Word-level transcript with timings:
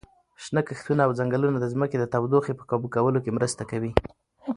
شنه 0.43 0.61
کښتونه 0.67 1.01
او 1.05 1.11
ځنګلونه 1.19 1.57
د 1.59 1.65
ځمکې 1.73 1.97
د 1.99 2.05
تودوخې 2.13 2.53
په 2.55 2.63
کابو 2.69 2.87
کولو 2.95 3.19
کې 3.23 3.35
مرسته 3.37 3.63
کوي. 3.71 3.91